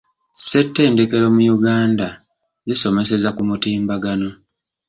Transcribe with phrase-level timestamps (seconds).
[0.33, 2.07] Ssettendekero mu Uganda
[2.67, 4.29] zisomeseza ku mutimbagano.